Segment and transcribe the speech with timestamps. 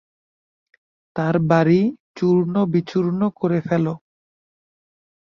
[1.15, 1.81] তার বাড়ি
[2.17, 3.93] চূর্ণবিচূর্ণ করে ফেলো।